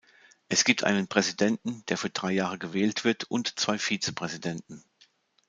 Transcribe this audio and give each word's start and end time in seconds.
Es 0.49 0.63
gibt 0.63 0.83
einen 0.83 1.07
Präsidenten, 1.07 1.83
der 1.85 1.95
für 1.95 2.09
drei 2.09 2.31
Jahre 2.31 2.57
gewählt 2.57 3.03
wird, 3.03 3.25
und 3.25 3.59
zwei 3.59 3.77
Vizepräsidenten. 3.77 4.83